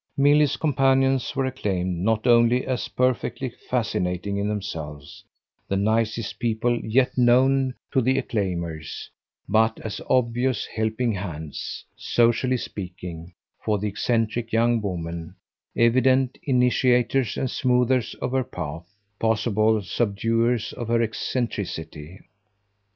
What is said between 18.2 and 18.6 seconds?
of her